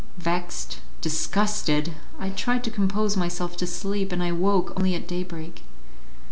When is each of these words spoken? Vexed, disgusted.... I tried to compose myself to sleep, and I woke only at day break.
Vexed, 0.17 0.79
disgusted.... 0.99 1.93
I 2.17 2.29
tried 2.31 2.63
to 2.63 2.71
compose 2.71 3.15
myself 3.15 3.55
to 3.57 3.67
sleep, 3.67 4.11
and 4.11 4.23
I 4.23 4.31
woke 4.31 4.73
only 4.75 4.95
at 4.95 5.07
day 5.07 5.21
break. 5.23 5.63